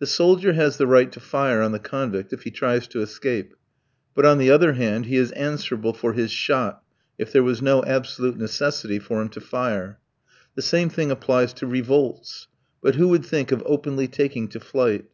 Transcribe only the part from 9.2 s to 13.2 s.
him to fire. The same thing applies to revolts. But who